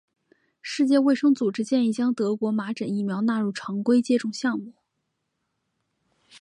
[0.63, 4.73] 世界卫生组织建议将德国麻疹疫苗纳入常规接种疫苗。